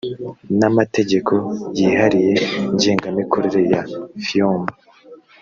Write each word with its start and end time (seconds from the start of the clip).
n 0.59 0.61
amategeko 0.69 1.33
yihariye 1.77 2.33
ngenga 2.75 3.07
mikorere 3.17 3.61
ya 3.71 3.81
fiom 4.25 4.61